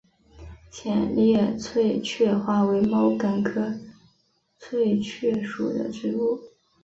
[0.71, 3.71] 浅裂翠雀花为毛茛科
[4.57, 6.39] 翠雀属的植物。